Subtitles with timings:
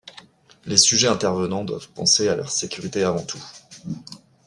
[0.65, 3.43] Les sujets intervenants doivent penser à leur sécurité avant tout.